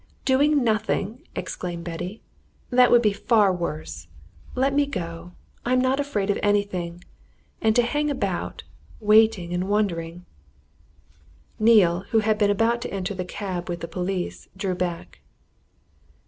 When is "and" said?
7.61-7.75, 9.53-9.69